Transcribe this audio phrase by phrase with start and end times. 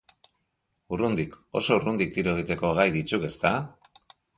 [0.97, 3.59] Urrundik, oso urrundik tiro egiteko gai dituk, ezta?